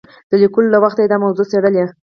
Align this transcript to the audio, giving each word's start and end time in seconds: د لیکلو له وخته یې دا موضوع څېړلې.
د 0.29 0.31
لیکلو 0.41 0.73
له 0.73 0.79
وخته 0.83 0.99
یې 1.03 1.09
دا 1.11 1.17
موضوع 1.23 1.45
څېړلې. 1.51 1.83